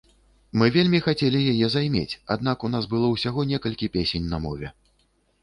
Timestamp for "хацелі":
1.07-1.39